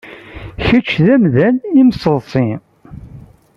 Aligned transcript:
Kečč 0.65 0.89
d 1.05 1.07
amdan 1.15 1.57
imseḍṣi. 1.81 2.49